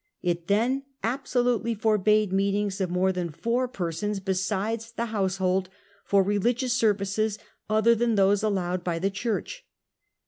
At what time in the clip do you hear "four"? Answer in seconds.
3.29-3.67